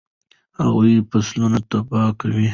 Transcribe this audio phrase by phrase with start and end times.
[0.59, 2.35] هغوی فصلونه تباه کول.